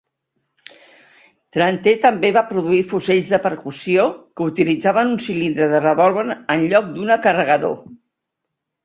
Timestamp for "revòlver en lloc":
5.85-6.89